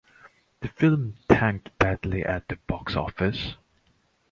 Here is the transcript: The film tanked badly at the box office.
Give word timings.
The 0.61 0.67
film 0.67 1.17
tanked 1.29 1.77
badly 1.77 2.25
at 2.25 2.47
the 2.47 2.55
box 2.67 2.95
office. 2.95 3.53